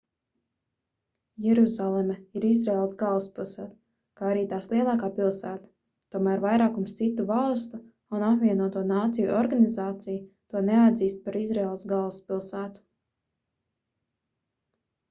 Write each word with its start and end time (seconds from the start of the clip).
jeruzaleme 1.47 2.13
ir 2.39 2.45
izraēlas 2.51 2.95
galvaspilsēta 3.01 4.21
kā 4.21 4.25
arī 4.31 4.45
tās 4.53 4.69
lielākā 4.71 5.09
pilsēta 5.19 6.15
tomēr 6.17 6.41
vairākums 6.47 6.97
citu 7.01 7.27
valstu 7.33 7.81
un 8.19 8.27
apvienoto 8.31 8.85
nāciju 8.95 9.37
organizācija 9.43 10.25
to 10.55 10.65
neatzīst 10.73 11.23
par 11.29 11.39
izraēlas 11.45 11.85
galvaspilsētu 11.95 12.85